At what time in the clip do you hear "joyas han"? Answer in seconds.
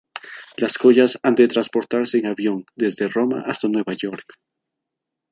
0.79-1.35